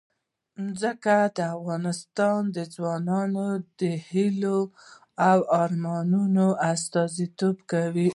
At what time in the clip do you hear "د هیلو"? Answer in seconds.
3.79-4.59